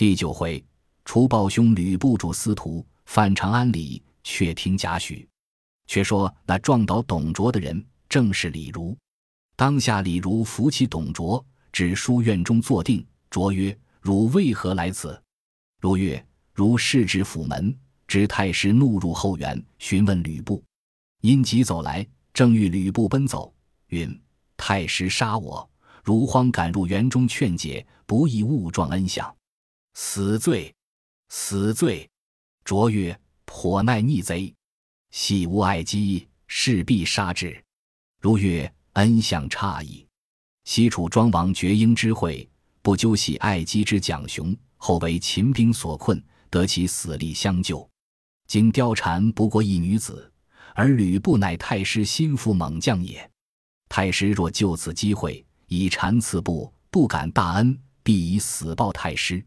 [0.00, 0.64] 第九回，
[1.04, 5.28] 除暴兄吕布主司徒，犯长安里，却听贾诩。
[5.86, 8.96] 却说那撞倒董卓的人，正是李儒。
[9.56, 13.06] 当下李儒扶起董卓，至书院中坐定。
[13.28, 15.22] 卓曰：“汝为何来此？”
[15.82, 20.64] 如曰：“如视至府门，知太师怒入后园，询问吕布。
[21.20, 23.52] 因急走来，正遇吕布奔走，
[23.88, 24.18] 云
[24.56, 25.70] ：‘太师杀我！’
[26.02, 29.36] 如慌赶入园中劝解，不意误撞恩相，
[30.02, 30.74] 死罪，
[31.28, 32.08] 死罪。
[32.64, 34.52] 卓曰：‘颇耐逆贼，
[35.10, 37.62] 系无爱姬，势必杀之。’
[38.18, 40.04] 如曰。”恩相差异，
[40.64, 42.48] 西楚庄王绝缨之会，
[42.82, 47.88] 不究系爱姬之蒋雄，后为秦兵所困，得其死力相救。
[48.48, 50.32] 今貂蝉不过一女子，
[50.74, 53.30] 而吕布乃太师心腹猛将也。
[53.88, 59.44] 太师若就此机会以蝉刺布，不敢大恩，必以死报太师。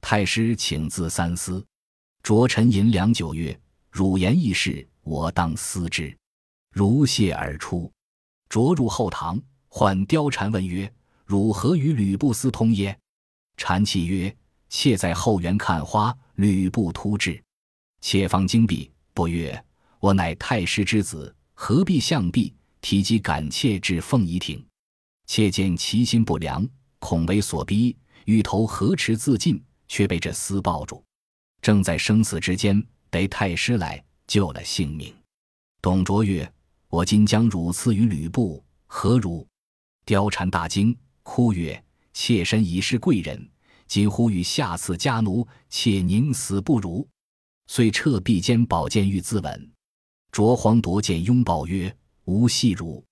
[0.00, 1.64] 太师请自三思。
[2.22, 3.58] 卓臣饮良久，曰
[3.90, 6.16] ：“汝言易事，我当思之。”
[6.72, 7.90] 如谢而出。
[8.48, 10.92] 着入后堂，唤貂蝉问曰
[11.24, 12.98] ：“汝何与吕布私通耶？”
[13.56, 14.34] 蝉泣曰
[14.68, 17.42] ：“妾在后园看花，吕布突至，
[18.00, 18.90] 妾方惊避。
[19.14, 19.64] 不曰
[20.00, 24.64] ：‘我乃太师之子，何必相避？’提及赶妾至凤仪亭，
[25.26, 26.66] 妾见其心不良，
[27.00, 31.02] 恐为所逼，欲投河池自尽，却被这厮抱住，
[31.60, 35.14] 正在生死之间，得太师来救了性命。”
[35.82, 36.50] 董卓曰。
[36.90, 39.46] 我今将汝赐与吕布，何如？
[40.06, 43.46] 貂蝉大惊，哭曰：“妾身已是贵人，
[43.86, 47.06] 今呼与下赐家奴，妾宁死不如。”
[47.68, 49.68] 遂撤臂间宝剑欲自刎。
[50.32, 51.94] 卓皇夺剑拥抱曰
[52.24, 53.04] ：“吾系汝。”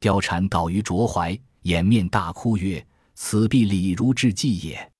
[0.00, 4.92] 貂蝉倒于卓怀，掩面大哭曰：“此必李儒之计也。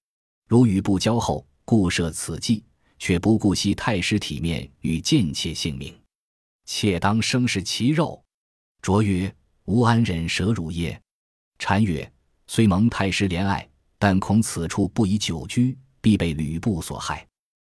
[0.47, 2.65] 如与不交后，故设此计，
[2.99, 5.95] 却不顾惜太师体面与贱妾性命。”
[6.67, 8.23] 妾当生食其肉。
[8.83, 9.35] 卓曰
[9.67, 11.01] ：“吾安忍舍汝耶？”
[11.59, 12.13] 单曰
[12.47, 13.69] ：“虽蒙太师怜爱，
[13.99, 17.27] 但恐此处不宜久居，必被吕布所害。”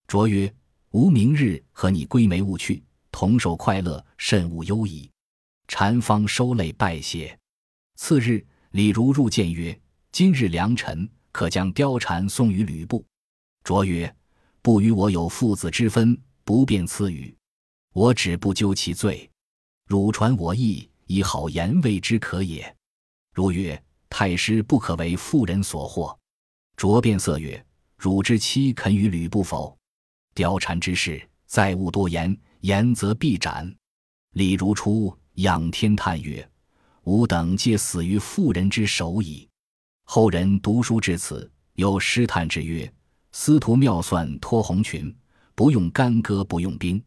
[0.07, 0.53] 卓曰
[0.93, 5.11] ：“吾明日和你归梅勿去，同守快乐，甚勿忧矣。”
[5.69, 7.39] 禅方收泪拜谢。
[7.97, 9.79] 次日，李儒入见曰
[10.13, 13.05] ：“今日良辰，可将貂蝉送与吕布。”
[13.65, 14.15] 卓曰
[14.63, 17.35] ：“不与我有父子之分，不便赐予。”
[17.95, 19.29] 我只不究其罪，
[19.87, 22.77] 汝传我意，以好言为之可也。
[23.35, 26.17] 如曰：“太师不可为妇人所惑。”
[26.77, 27.65] 卓变色曰
[27.97, 29.77] ：“汝之妻肯与吕布否？”
[30.37, 33.75] 貂蝉之事，再勿多言，言则必斩。
[34.35, 36.49] 李如初仰天叹曰
[37.03, 39.48] ：“吾等皆死于妇人之手矣。”
[40.11, 42.91] 后人读书至此，有诗叹之曰
[43.31, 45.15] ：“司徒妙算脱红裙，
[45.55, 47.01] 不用干戈不用兵。”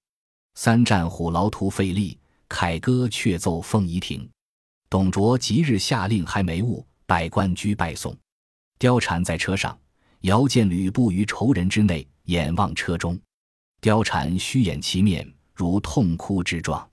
[0.54, 2.16] 三战虎牢徒费力，
[2.48, 4.30] 凯歌却奏凤仪亭。
[4.88, 8.16] 董卓即日下令还眉物，百官居拜送。
[8.78, 9.76] 貂蝉在车上，
[10.20, 13.20] 遥见吕布于仇人之内，眼望车中。
[13.82, 16.88] 貂蝉虚掩其面，如痛哭之状。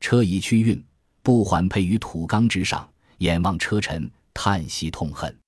[0.00, 0.82] 车已驱运，
[1.22, 5.38] 不缓配于土冈之上，眼望车尘，叹息痛恨。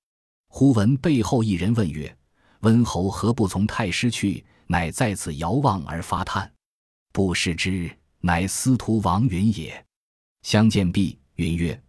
[0.57, 2.17] 忽闻背后一人问曰
[2.63, 6.49] ：“温侯何不从太师去？”乃在此遥望而发叹。
[7.13, 9.85] 不识之，乃司徒王允也。
[10.43, 11.83] 相见毕，允曰：“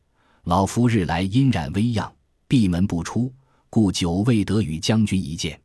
[0.46, 2.12] 老夫日来阴染微恙，
[2.48, 3.32] 闭门不出，
[3.70, 5.62] 故久未得与将军一见。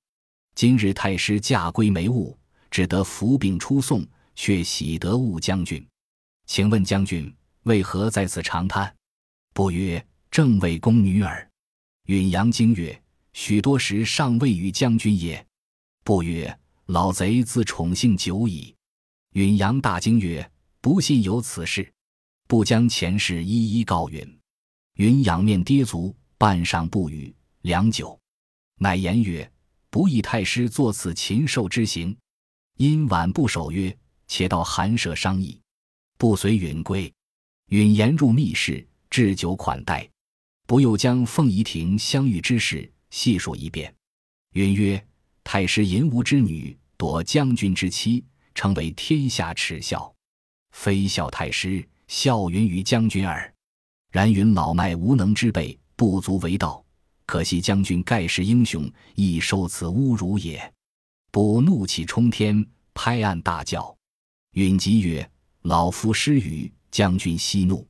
[0.55, 2.38] 今日太师驾归没误，
[2.71, 5.82] 只得伏病出送，却喜得误将军。
[6.44, 8.94] 请问将军为何在此长叹？”
[9.55, 11.44] 不曰：“正为宫女耳。”
[12.10, 13.00] 允阳惊曰
[13.32, 15.47] ：“许多时尚未与将军也。”
[16.03, 18.75] 不曰：“老贼自宠幸久矣。”
[19.34, 20.50] 允阳大惊曰
[20.82, 21.88] ：“不信有此事，
[22.49, 24.38] 不将前事一一告允。”
[24.99, 27.32] 允仰面跌足，半晌不语。
[27.60, 28.19] 良久，
[28.81, 29.49] 乃言曰
[29.88, 32.17] ：“不义太师作此禽兽之行，
[32.76, 33.96] 因晚不守约，
[34.26, 35.61] 且到寒舍商议。”
[36.19, 37.12] 不随允归。
[37.69, 40.11] 允言入密室，置酒款待，
[40.70, 43.93] 不又将凤仪亭相遇之事细述一遍。
[44.52, 45.05] 允曰
[45.43, 48.25] ：“太师淫无之女，夺将军之妻。”
[48.55, 50.14] 成为天下耻笑，
[50.70, 53.52] 非笑太师，笑云于将军耳。
[54.12, 56.84] 然云老迈无能之辈，不足为道。
[57.26, 60.73] 可惜将军盖世英雄，亦受此侮辱也。
[61.32, 62.64] 不怒气冲天，
[62.94, 63.93] 拍案大叫。
[64.52, 65.28] 允急曰
[65.62, 67.84] ：“老夫失语，将军息怒。”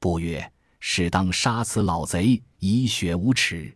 [0.00, 0.50] 不曰
[0.86, 3.74] ：“适当杀此老贼，以雪无耻。”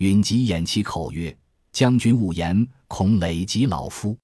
[0.00, 1.36] 允吉掩其口曰
[1.72, 4.16] ：“将军勿言，恐累及老夫。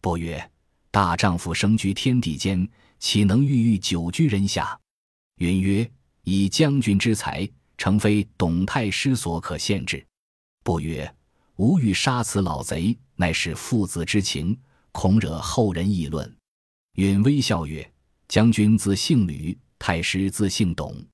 [0.00, 0.48] 不曰
[0.92, 2.66] ：“大丈夫生居天地间，
[3.00, 4.78] 岂能郁郁久居人下？”
[5.38, 5.90] 允曰
[6.22, 7.46] ：“以将军之才，
[7.76, 10.06] 诚非董太师所可限制。”
[10.62, 11.12] 不曰
[11.58, 14.56] ：“吾欲杀此老贼，乃是父子之情，
[14.92, 16.32] 恐惹后人议论。”
[16.94, 17.92] 允微笑曰
[18.28, 21.04] ：“将军自姓吕，太师自姓董，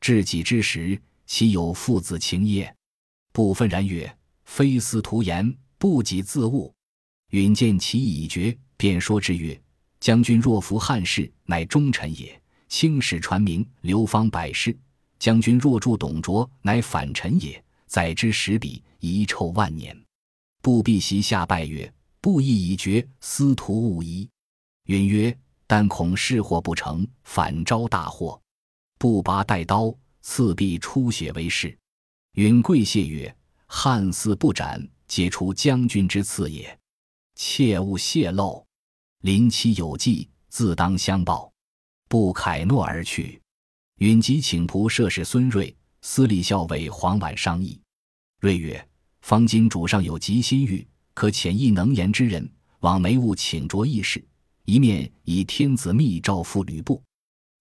[0.00, 2.74] 至己之时，岂有父子情耶？”
[3.32, 6.72] 不愤然曰：“非司徒言，不己自悟。”
[7.30, 9.60] 允见其意已决，便说之曰
[10.00, 14.76] ：“将军若服汉室，乃忠臣也。”青史传名，流芳百世。
[15.18, 17.62] 将军若助董卓，乃反臣也。
[17.86, 19.96] 载之史笔，遗臭万年。
[20.62, 24.28] 不必席下拜曰：“不义已决，司徒勿疑。”
[24.86, 28.40] 允曰：“但恐事祸不成，反招大祸。”
[28.98, 31.76] 不拔带刀，刺必出血为誓。
[32.32, 33.34] 允跪谢曰
[33.66, 36.78] ：“汉嗣不斩，皆出将军之赐也，
[37.34, 38.64] 切勿泄露。
[39.22, 41.52] 临期有计，自当相报。”
[42.08, 43.40] 不凯诺而去，
[43.96, 47.80] 允即请仆射使孙瑞、司礼校尉黄婉商议。
[48.40, 48.88] 瑞曰
[49.22, 52.48] ：“方今主上有急心欲，可遣一能言之人
[52.80, 54.24] 往梅坞请着议事，
[54.66, 57.02] 一面以天子密诏付吕布，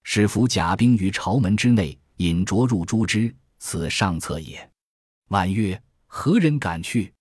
[0.06, 3.36] 使伏甲兵于朝门之内，引着入诛之。
[3.58, 4.72] 此上策也。”
[5.30, 7.12] 婉曰：“何人敢去？”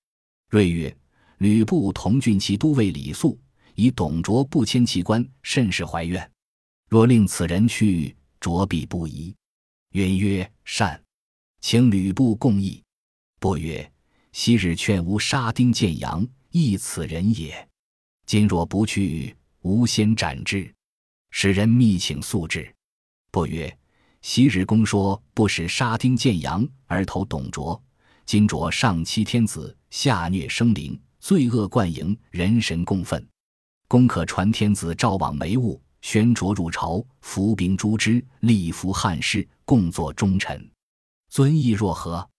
[0.50, 0.94] 瑞曰
[1.38, 3.40] ：“吕布同郡骑都尉李肃，
[3.74, 6.30] 以董卓不迁其官，甚是怀怨。”
[6.90, 9.34] 若令此人去，卓必不疑。
[9.92, 11.02] 允曰：“善。”
[11.62, 12.82] 请吕布共议。
[13.40, 13.90] 不曰
[14.32, 17.66] ：“昔日劝吾杀丁建阳，亦此人也。
[18.26, 20.70] 今若不去，吾先斩之。”
[21.32, 22.73] 使人密请速至。
[23.34, 23.76] 不曰
[24.22, 27.82] ：“昔日公说不使杀丁建阳而投董卓，
[28.24, 33.26] 今卓上欺天子，下虐生灵，罪恶贯盈，人神共愤。
[33.88, 40.70] 公可传天子诏往梅坞。”宣卓入朝，伏兵诛之，立服汉室，共作忠臣。
[41.28, 42.30] 尊意若何？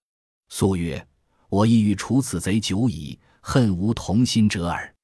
[0.48, 1.06] 肃曰
[1.50, 4.94] ：“我意欲除此贼久矣，恨无同心者耳。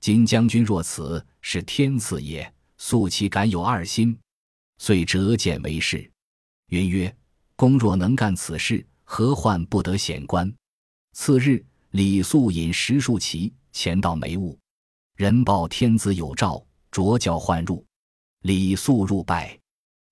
[0.00, 2.50] 今将军若此，是天赐也。
[2.78, 4.18] 肃岂敢有二心？”
[4.78, 6.10] 遂折剑为誓。
[6.68, 7.14] 云曰
[7.56, 10.52] ：“公若能干此事，何患不得显官？”
[11.12, 14.58] 次日，李肃引十数骑前到梅坞，
[15.16, 17.84] 人报天子有诏，卓教唤入。
[18.40, 19.58] 李肃入拜，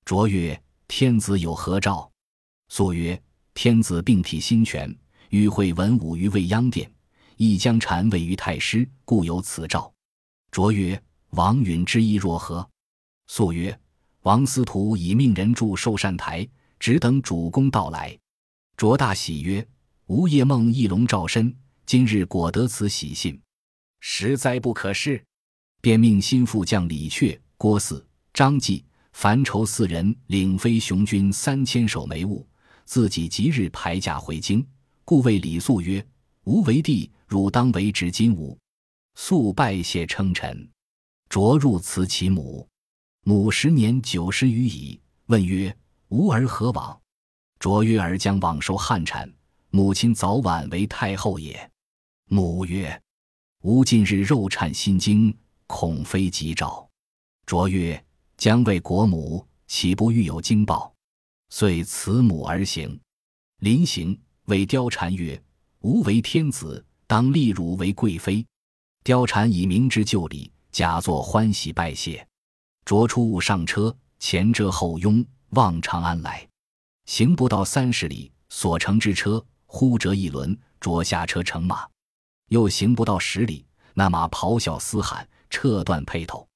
[0.05, 2.11] 卓曰：“天子有何诏？”
[2.69, 3.21] 肃曰
[3.53, 4.97] ：“天子病体心全，
[5.31, 6.91] 欲会文武于未央殿，
[7.37, 9.93] 亦将禅位于太师，故有此诏。”
[10.53, 12.67] 卓曰：“王允之意若何？”
[13.27, 13.77] 肃曰
[14.23, 16.49] ：“王司徒已命人筑寿善台，
[16.79, 18.19] 只等主公到来。”
[18.77, 19.67] 卓大喜曰
[20.07, 21.55] ：“吾夜梦翼龙照身，
[21.87, 23.41] 今日果得此喜信，
[24.01, 25.23] 实在不可失！”
[25.81, 28.03] 便命心腹将李榷、郭汜。
[28.33, 32.47] 张继、樊稠四人领飞雄军三千守梅坞，
[32.85, 34.67] 自己即日排驾回京。
[35.05, 36.05] 故谓李肃曰
[36.45, 38.57] ：“吾为帝，汝当为执金吾。”
[39.17, 40.67] 肃拜谢称臣。
[41.29, 42.67] 卓入辞其母，
[43.23, 45.01] 母时年九十余矣。
[45.27, 45.77] 问曰
[46.09, 47.01] ：“吾儿何往？”
[47.59, 49.33] 卓曰：“儿将往受汉产，
[49.71, 51.71] 母亲早晚为太后也。”
[52.29, 53.03] 母曰
[53.63, 55.37] ：“吾近日肉颤心惊，
[55.67, 56.89] 恐非吉兆。”
[57.47, 58.03] 卓曰。
[58.39, 60.93] 将为国母，岂不欲有惊报？
[61.51, 62.99] 遂辞母而行。
[63.61, 65.41] 临行，谓貂蝉曰
[65.83, 68.45] ：“吾为天子，当立汝为贵妃。”
[69.05, 72.27] 貂蝉以明之就礼，假作欢喜拜谢。
[72.85, 76.47] 着出午上车，前遮后拥，望长安来。
[77.07, 81.87] 行不到三十里，所乘之车忽折一轮，着下车乘马。
[82.49, 86.47] 又行不到十里，那马咆哮嘶喊，撤断辔头。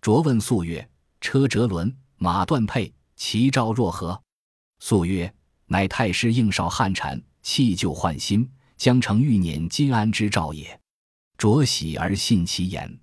[0.00, 0.88] 着问素曰：
[1.20, 4.20] 车折轮，马断辔，其兆若何？
[4.80, 5.32] 素曰
[5.66, 10.78] ：“乃太师应少汉产，弃旧换新，将成欲辇金安之兆也。”
[11.36, 13.00] 卓喜而信其言。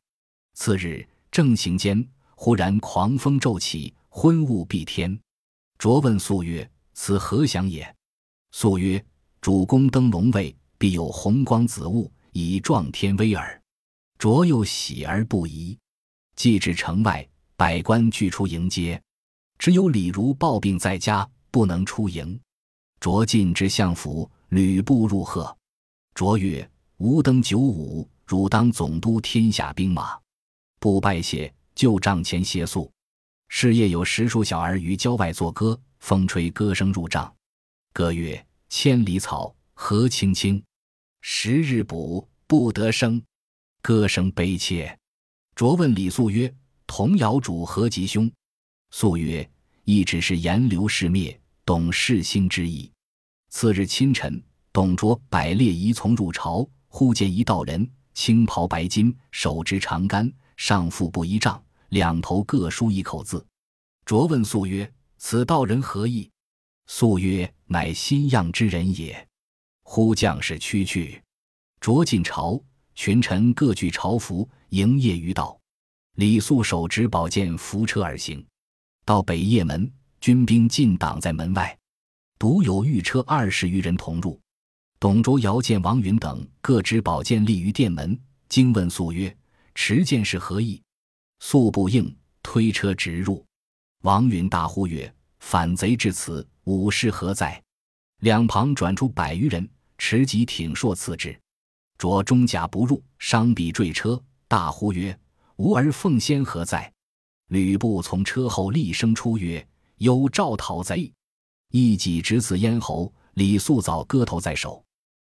[0.53, 5.19] 次日正行间，忽然狂风骤起，昏雾蔽天。
[5.77, 7.95] 卓问肃曰：“此何祥也？”
[8.51, 9.03] 肃曰
[9.41, 13.61] ：“主公登龙位，必有红光紫雾，以壮天威耳。”
[14.19, 15.77] 卓又喜而不疑。
[16.35, 17.27] 既至城外。
[17.57, 19.01] 百官俱出迎接，
[19.57, 22.37] 只有李儒抱病在家，不能出迎。
[22.99, 25.57] 卓进之相府，吕布入贺。
[26.13, 30.19] 卓曰：“吾登九五，汝当总督天下兵马。”
[30.81, 32.91] 不拜谢，就帐前歇宿。
[33.47, 37.31] 是夜有十数小儿于郊外作歌，风吹歌声入帐。
[37.93, 40.59] 歌曰：“千里草，何青青；
[41.21, 43.21] 十日卜，不得生。
[43.81, 44.97] 歌声悲切。
[45.55, 46.51] 卓问李肃曰
[46.87, 48.29] ：“童谣主何吉凶？”
[48.91, 49.47] 肃曰
[49.85, 52.91] ：“亦只是言流世灭，懂世兴之意。”
[53.49, 63.45] 次日清晨，董卓百列仪从入朝，忽见一道人，青袍白巾，手执长杆，上腹部一丈，两头各书一口字。
[64.05, 66.29] 卓问肃曰：“此道人何意？”
[66.87, 69.27] 肃曰：“乃新样之人也。”
[69.83, 71.21] 呼将士趋去。
[71.79, 72.59] 卓进朝，
[72.95, 75.59] 群臣各具朝服，迎谒于道。
[76.15, 78.43] 李肃手执宝剑，扶车而行。
[79.03, 81.77] 到北掖门，军兵尽挡在门外，
[82.39, 84.39] 独有御车二十余人同入。
[84.99, 88.17] 董卓、姚建、王允等各执宝剑立于殿门，
[88.49, 89.35] 惊问肃曰
[89.75, 90.81] ：“持剑是何意？”
[91.39, 93.45] 素不应，推车直入。
[94.01, 97.61] 王允大呼曰：“反贼至此，武士何在？”
[98.21, 101.37] 两旁转出百余人，持戟挺槊刺之。
[101.97, 105.17] 卓中甲不入，伤臂坠车，大呼曰
[105.57, 106.91] ：“吾儿奉先何在？”
[107.49, 109.65] 吕布从车后厉声出曰
[109.97, 111.11] ：“有赵讨贼！”
[111.71, 114.83] 一戟直刺咽喉，李肃早割头在手。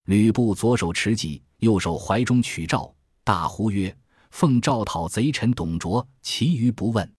[0.05, 2.93] 吕布左手持戟，右手怀中取赵，
[3.23, 3.95] 大呼曰
[4.31, 7.09] ：“奉赵讨贼臣董卓！”其余不问。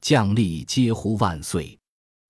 [0.00, 1.78] 将吏皆呼万岁。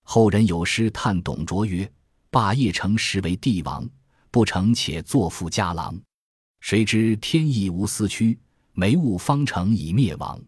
[0.02, 1.88] 后人有诗叹董卓曰
[2.30, 3.88] ：“霸业成实为帝王，
[4.30, 5.96] 不成且作父家郎。
[6.60, 8.36] 谁知天意无私屈，
[8.72, 10.40] 没物方成以灭亡。”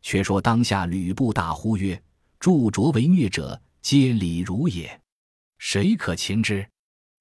[0.00, 2.02] 却说当下吕布大呼曰
[2.40, 5.00] ：“助卓为虐者，皆李儒也。
[5.58, 6.66] 谁可擒之？”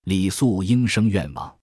[0.04, 1.54] 李肃应声愿往。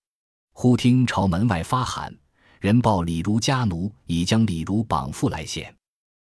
[0.53, 2.15] 忽听朝门外发喊，
[2.61, 5.75] 人报李儒家奴已将李儒绑缚来献。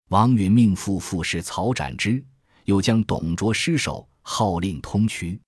[0.10, 2.24] 王允命妇副使曹斩之，
[2.66, 5.40] 又将董卓尸首号令通衢。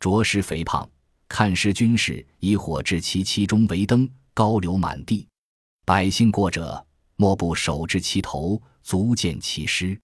[0.00, 0.88] 卓尸肥胖，
[1.28, 5.26] 看尸军士以火置其其中为灯，高流满地。
[5.86, 9.98] 百姓过者，莫不手执其头，足见其尸。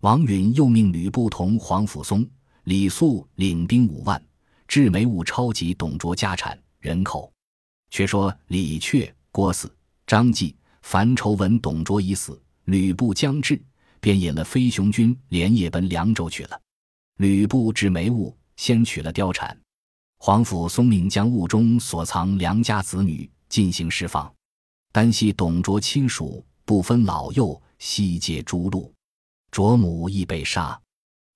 [0.00, 2.28] 王允又命吕布同黄甫松、
[2.64, 4.20] 李肃领兵五万，
[4.66, 7.32] 至眉物抄集董卓家产人口。
[7.90, 9.68] 却说李榷、郭汜、
[10.06, 12.40] 张济、樊稠闻董卓已死。
[12.64, 13.58] 吕布将至，
[13.98, 16.60] 便引了飞熊军连夜奔凉州去了。
[17.16, 19.58] 吕布至眉坞，先取了貂蝉。
[20.18, 24.30] 皇甫嵩命将坞中所藏良家子女进行释放，
[24.92, 28.90] 单系董卓亲属，不分老幼，悉皆诛戮。
[29.50, 30.78] 卓母亦被杀。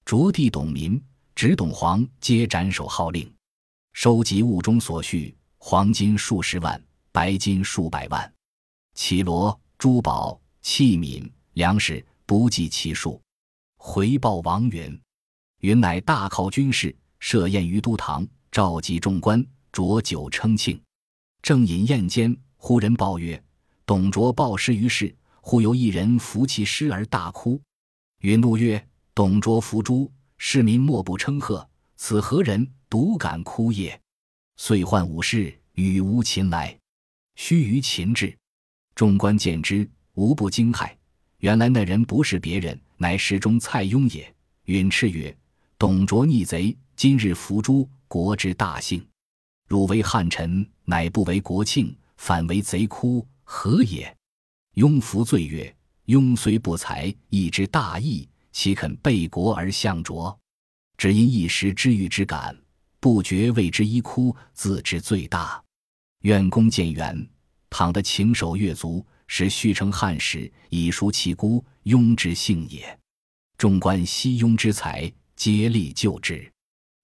[0.04, 1.02] 卓弟董民、
[1.34, 3.32] 侄董黄皆斩首号令，
[3.94, 6.78] 收集坞中所需，黄金数十万，
[7.12, 8.34] 白金数百万，
[8.94, 10.40] 绮罗、珠宝。
[10.62, 13.20] 器皿、粮食不计其数，
[13.76, 14.96] 回报王允。
[15.58, 20.80] 允乃大犒军士，设宴于都堂，召集众官，酌酒称庆。
[21.42, 23.42] 正饮宴间，忽人报曰
[23.84, 27.60] ：“董卓暴尸于市，忽有一人扶其尸而大哭。”
[28.22, 34.00] 允怒曰：“董卓伏诛，市民莫不称贺，此何人独敢哭也？”
[34.56, 36.78] 遂唤武士与吴秦来，
[37.34, 38.36] 须臾秦至，
[38.94, 39.88] 众官见之。
[40.14, 40.94] 无不惊骇，
[41.38, 44.34] 原来那人不是别人，乃史中蔡邕也。
[44.64, 45.34] 允斥曰
[45.78, 49.02] ：“董卓逆贼，今日伏诛，国之大幸。
[49.68, 54.14] 汝为汉臣，乃不为国庆，反为贼哭，何也？”
[54.76, 55.74] 邕服罪曰
[56.04, 60.38] ：“邕虽不才，亦知大义，岂肯背国而向卓？
[60.98, 62.54] 只因一时之欲之感，
[63.00, 65.61] 不觉为之一哭，自知罪大。
[66.22, 67.28] 愿公见远，
[67.70, 72.98] 倘得请守越族。”使续成汉室，以赎其孤，庸之幸也。
[73.56, 76.52] 众观西雍之才，竭力救之。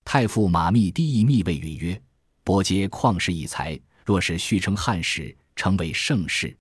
[0.04, 2.02] 太傅马密低议密谓允曰
[2.44, 6.54] ：“伯皆旷世异才，若是续成汉室，成为盛世，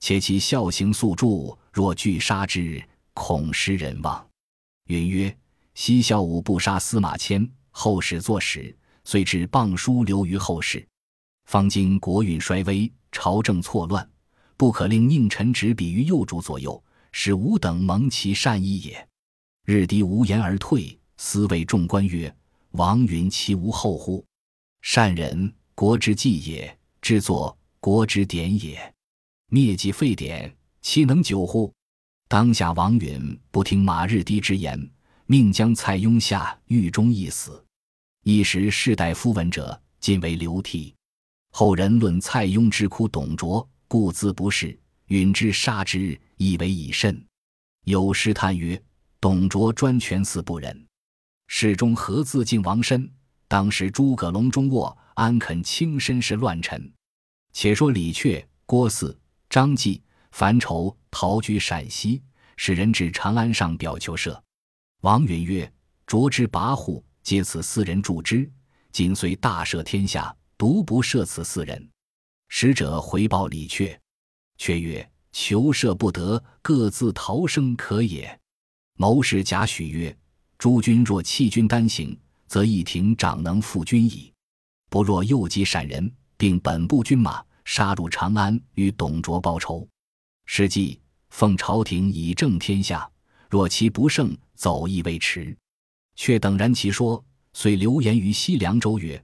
[0.00, 2.82] 且其孝行素著，若拒杀之，
[3.12, 4.26] 恐失人望。”
[4.88, 5.36] 允曰
[5.74, 10.88] ：“昔孝武不杀司马迁，后世作史，遂至谤书流于后世。
[11.44, 14.08] 方今国运衰微，朝政错乱。”
[14.54, 16.80] 不可令佞臣执笔于幼主左右，
[17.10, 19.08] 使吾等蒙其善意也。
[19.64, 22.32] 日低无言而退，思谓众官曰
[22.72, 24.24] ：“王允其无后乎？
[24.82, 28.94] 善人，国之计也；制作，国之典也。
[29.48, 31.72] 灭即废典，其能久乎？”
[32.28, 34.90] 当下王允不听马日低之言，
[35.26, 37.64] 命将蔡邕下狱中缢死。
[38.22, 40.94] 一时士大夫闻者，尽为流涕。
[41.52, 43.66] 后人论蔡邕之哭董卓。
[43.86, 44.76] 故自不是，
[45.08, 47.22] 允之杀之，以为以甚。
[47.84, 48.82] 有诗叹曰
[49.20, 50.86] ：“董卓专权似不忍，
[51.46, 53.06] 世中何自尽王身？
[53.48, 56.90] 当时诸葛隆中卧，安肯轻身是乱臣？”
[57.52, 59.14] 且说李榷、郭汜、
[59.50, 62.22] 张济、樊稠逃居陕西，
[62.56, 64.40] 使人至长安上表求赦。
[65.02, 65.70] 王允曰
[66.08, 68.50] ：“卓之跋扈，皆此四人助之。
[68.90, 71.90] 今虽大赦天下，独不赦此四人。”
[72.46, 73.98] 使者回报李榷，
[74.58, 78.38] 却曰：“求赦不得，各自逃生可也。”
[78.96, 80.16] 谋士贾诩曰
[80.56, 82.16] ：“诸君若弃军单行，
[82.46, 84.32] 则一庭长能负君矣。
[84.88, 89.84] 不若诱击闪人，并本部军马，杀入长安，与董卓报仇。
[90.46, 91.00] 是计
[91.30, 93.10] 奉朝廷以正天下。
[93.50, 95.56] 若其不胜，走亦未迟。”
[96.14, 99.20] 却等然其说，遂流言于西凉州曰：“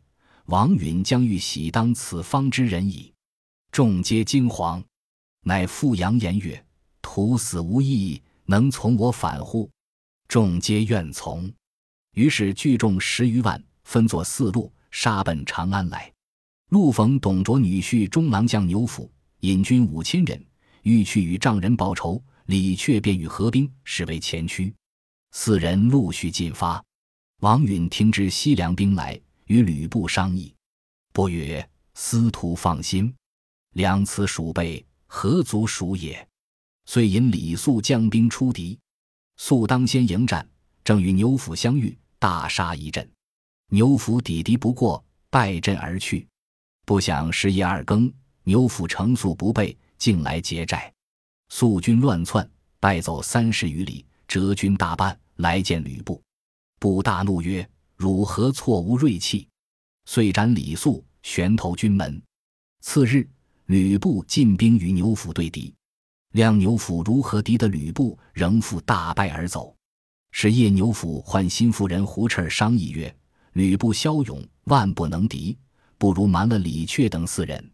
[0.49, 3.11] 王允将欲喜当此方之人矣。”
[3.73, 4.83] 众皆惊惶，
[5.45, 6.63] 乃复扬言曰
[7.01, 9.69] ：“徒死无益。”能从我反乎？
[10.27, 11.53] 众皆愿从。
[12.15, 16.11] 于是聚众十余万，分作四路，杀奔长安来。
[16.71, 20.43] 路逢董卓女婿中郎将牛辅，引军五千人，
[20.83, 22.25] 欲去与丈人报仇。
[22.47, 24.75] 李榷便与合兵，使为前驱。
[25.33, 26.83] 四人陆续进发。
[27.41, 30.55] 王允听知西凉兵来，与吕布商议。
[31.13, 33.13] 不曰：“司徒放心，
[33.75, 36.27] 两此鼠辈，何足鼠也？”
[36.87, 38.79] 遂引李肃将兵出敌，
[39.37, 40.49] 肃当先迎战，
[40.83, 43.07] 正与牛辅相遇，大杀一阵。
[43.71, 46.27] 牛辅抵敌不过，败阵而去。
[46.87, 48.11] 不想时夜二更，
[48.45, 50.91] 牛辅乘速不备，竟来劫寨。
[51.51, 52.49] 肃军乱窜，
[52.81, 56.23] 败走三十余里，折军大半，来见吕布。
[56.79, 59.47] 布大怒曰：“汝何错无锐气？”
[60.07, 62.23] 遂斩李肃，悬头军门。
[62.81, 63.29] 次日，
[63.67, 65.75] 吕布进兵与牛辅对敌。
[66.33, 69.75] 亮牛辅如何敌得吕布，仍复大败而走。
[70.31, 73.15] 是夜，牛辅唤新夫人胡赤儿商议曰
[73.55, 75.59] ：“吕布骁勇，万不能敌，
[75.97, 77.71] 不如瞒了李榷等四人，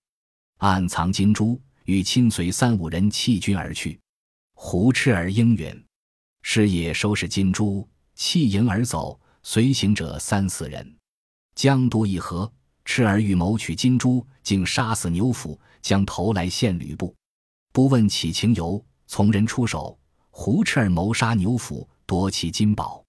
[0.59, 4.01] 暗藏金珠，与亲随三五人弃军而去。”
[4.55, 5.85] 胡赤儿应允。
[6.43, 10.97] 是夜收拾金珠，弃营而走，随行者三四人。
[11.55, 12.51] 江都一合，
[12.85, 17.15] 赤儿欲谋取金珠，竟杀死牛辅，将头来献吕布。
[17.71, 19.97] 不问起情由，从人出手，
[20.31, 23.05] 胡赤儿谋杀牛辅，夺其金宝。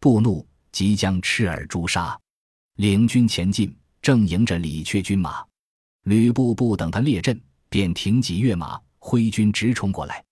[0.00, 2.18] 布怒，即将赤儿诛杀。
[2.76, 5.44] 领军前进，正迎着李阙军马。
[6.04, 10.24] 吕布不等他列阵，便停戟跃马，挥军直冲过来。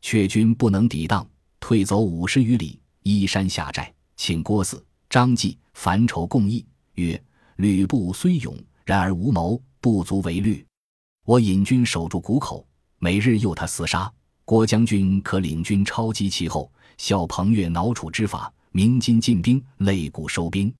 [0.00, 1.28] 却军不能抵挡，
[1.60, 7.22] 退走五十余里，依山下寨，请郭汜、张继、樊稠共议曰
[7.56, 10.66] ：“吕布虽勇，然而无谋，不足为虑。
[11.26, 14.10] 我引军守住谷口。”每日诱他厮杀，
[14.46, 20.74] 郭将军可领军超击其后，效彭越挠楚之法，鸣金进兵，擂鼓收兵。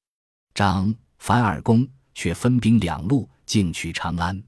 [0.55, 4.43] 张、樊二公却分兵两路，进取长安。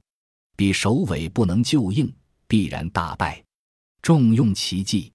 [0.55, 2.11] 彼首尾不能救应，
[2.47, 3.43] 必然大败。
[4.01, 5.11] 重用奇计。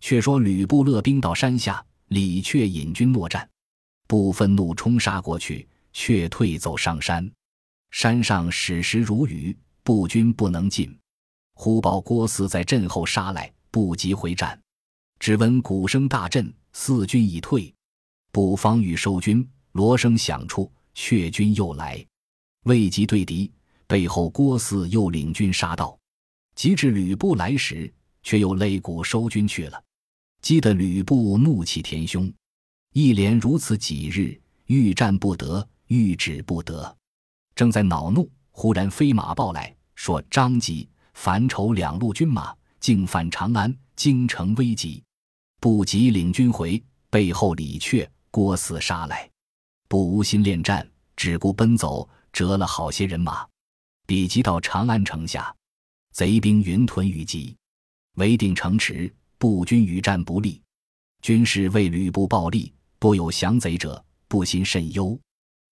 [0.00, 3.46] 却说吕布勒兵到山下，李榷引军落战，
[4.06, 7.30] 不愤怒冲杀过去，却退走上山。
[7.90, 10.96] 山上矢石如雨，步军不能进。
[11.54, 14.60] 忽报郭汜在阵后杀来，不及回战。
[15.18, 17.72] 只闻鼓声大震，四军已退。
[18.30, 22.04] 不方欲收军，锣声响处，却军又来，
[22.64, 23.50] 未及对敌，
[23.86, 25.98] 背后郭汜又领军杀到。
[26.54, 27.90] 及至吕布来时，
[28.22, 29.82] 却又擂鼓收军去了。
[30.42, 32.30] 激得吕布怒气填胸，
[32.98, 36.96] 一连如此几日，欲战不得，欲止不得。
[37.54, 45.04] 正在恼怒，忽然飞马报来说：“张吉。”樊稠两路军马竟犯长安，京城危急，
[45.60, 49.30] 不及领军回，背后李榷、郭汜杀来，
[49.88, 53.46] 不无心恋战，只顾奔走，折了好些人马。
[54.06, 55.54] 比及到长安城下，
[56.14, 57.54] 贼兵云屯雨集，
[58.14, 60.62] 围定城池，步军与战不利。
[61.20, 62.72] 军士为吕布暴力，
[63.06, 65.16] 多有降贼者，不心甚忧。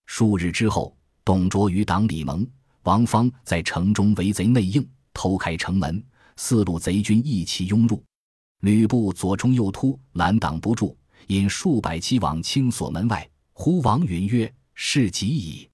[0.06, 2.48] 数日之后，董卓与党李蒙、
[2.84, 4.88] 王方在城中围贼内应。
[5.12, 6.00] 偷开城门，
[6.36, 8.00] 四路贼军一齐拥入，
[8.60, 13.28] 吕布左冲右突，拦挡不住，引数百骑往青锁门外。
[13.52, 15.68] 呼王允曰：“事急矣，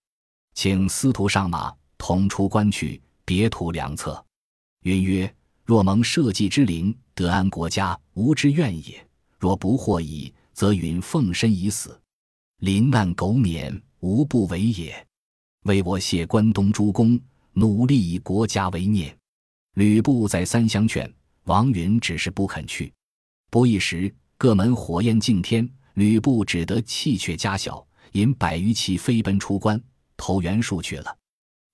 [0.54, 4.24] 请司徒上马，同出关去，别图良策。”
[4.84, 5.30] 允曰
[5.66, 8.94] ：“若蒙社稷之灵，得安国家，无之怨也；
[9.38, 12.00] 若不获矣，则允奉身以死，
[12.58, 15.06] 临难苟免，无不为也。
[15.64, 17.20] 为我谢关东诸公，
[17.52, 19.16] 努力以国家为念。”
[19.74, 21.10] 吕布再三相劝，
[21.44, 22.92] 王允只是不肯去。
[23.50, 29.80] 不一时，各门火焰敬天，吕布只得弃却家小，引百余骑飞奔出关，
[30.16, 31.16] 投袁术去了。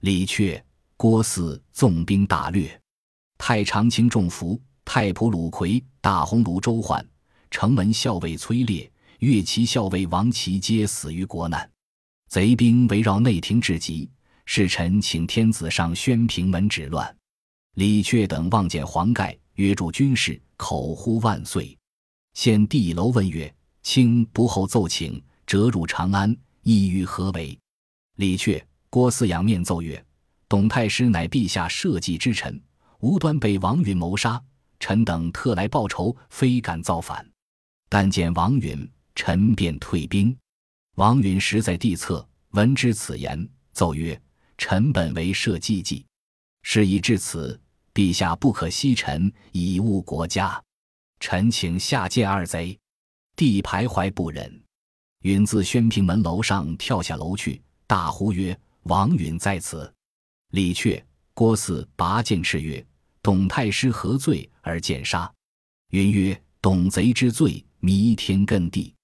[0.01, 0.63] 李榷、
[0.97, 2.79] 郭汜纵兵大掠，
[3.39, 7.05] 太常卿中伏，太仆鲁奎、大鸿胪周焕、
[7.51, 11.69] 城门校尉崔烈、乐骑校尉王琦皆死于国难。
[12.29, 14.11] 贼兵围绕内廷至极，
[14.45, 17.17] 使臣请天子上宣平门止乱。
[17.75, 21.77] 李榷等望见黄盖，约驻军士，口呼万岁。
[22.35, 27.59] 献帝楼问曰：“卿不候奏请，折入长安，意欲何为？”
[28.17, 30.05] 李榷、郭汜仰面奏曰
[30.49, 32.61] ：“董太师乃陛下社稷之臣，
[33.01, 34.43] 无端被王允谋杀，
[34.81, 37.27] 臣等特来报仇，非敢造反。
[37.89, 40.37] 但见王允，臣便退兵。”
[40.97, 44.21] 王允实在地侧，闻之此言，奏曰
[44.57, 46.07] ：“臣本为社稷计，
[46.63, 47.61] 事已至此，
[47.93, 50.63] 陛下不可惜臣以误国家。
[51.21, 52.79] 臣请下界二贼。”
[53.37, 54.63] 帝徘徊不忍，
[55.21, 57.61] 允自宣平门楼上跳下楼去。
[57.87, 59.93] 大呼曰：“王允在此！”
[60.53, 62.83] 李榷、郭汜拔剑叱曰
[63.21, 65.31] ：“董太师何罪而剑杀？”
[65.93, 68.95] 允曰：“董贼之罪，弥天艮地，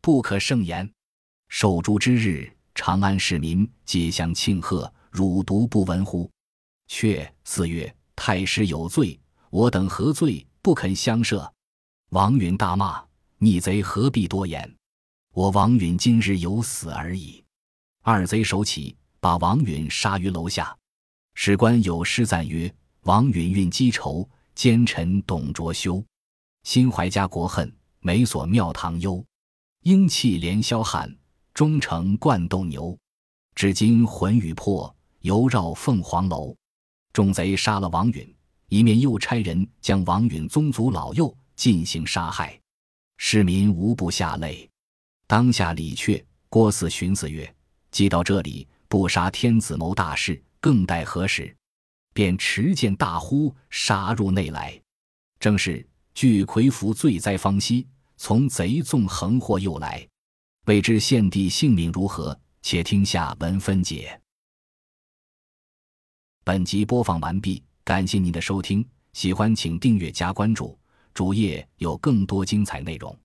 [0.00, 0.90] 不可胜言。
[1.48, 6.30] 守株之日，长安市民皆相庆贺，汝独不闻乎？”
[6.86, 9.18] 却四曰：“太师有罪，
[9.50, 10.46] 我等何罪？
[10.62, 11.50] 不肯相赦。”
[12.10, 13.02] 王允大骂
[13.38, 14.76] ：“逆贼何必多言？
[15.32, 17.42] 我王允今日有死而已。”
[18.02, 20.76] 二贼手起，把王允杀于楼下。
[21.34, 26.04] 史官有诗赞曰：“王允运积仇，奸臣董卓休。
[26.64, 29.24] 心怀家国恨，每所庙堂忧。
[29.82, 31.14] 英气连霄汉，
[31.54, 32.98] 忠诚贯斗牛。
[33.54, 36.56] 至今魂与魄，犹绕凤凰楼。”
[37.12, 38.34] 众贼杀了王允，
[38.68, 42.58] 一面又差人将王允宗族老幼进行杀害，
[43.16, 44.68] 市民无不下泪。
[45.26, 47.52] 当下李榷、郭汜寻思曰：
[47.90, 51.54] 既到这里，不杀天子谋大事，更待何时？
[52.12, 54.80] 便持剑大呼，杀入内来。
[55.38, 55.86] 正是
[56.20, 60.06] 巨魁服，罪灾方息，从贼纵横祸又来。
[60.66, 62.38] 未知献帝性命如何？
[62.60, 64.20] 且听下文分解。
[66.44, 70.78] 本集播放完毕，感谢您的收听，喜欢请订阅加关注，
[71.14, 73.18] 主页有更多精彩内容。